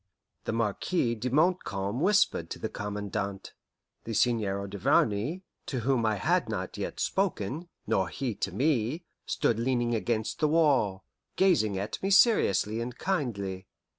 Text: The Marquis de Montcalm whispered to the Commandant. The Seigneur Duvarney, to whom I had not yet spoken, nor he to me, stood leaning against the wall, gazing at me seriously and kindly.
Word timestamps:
The 0.45 0.51
Marquis 0.51 1.13
de 1.13 1.29
Montcalm 1.29 1.99
whispered 2.01 2.49
to 2.49 2.57
the 2.57 2.69
Commandant. 2.69 3.53
The 4.05 4.15
Seigneur 4.15 4.65
Duvarney, 4.65 5.43
to 5.67 5.81
whom 5.81 6.07
I 6.07 6.15
had 6.15 6.49
not 6.49 6.75
yet 6.75 6.99
spoken, 6.99 7.69
nor 7.85 8.07
he 8.09 8.33
to 8.33 8.51
me, 8.51 9.03
stood 9.27 9.59
leaning 9.59 9.93
against 9.93 10.39
the 10.39 10.47
wall, 10.47 11.03
gazing 11.35 11.77
at 11.77 12.01
me 12.01 12.09
seriously 12.09 12.81
and 12.81 12.97
kindly. 12.97 13.67